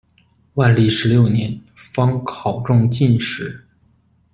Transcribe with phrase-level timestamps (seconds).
[0.55, 3.67] 万历十六年方考中进士。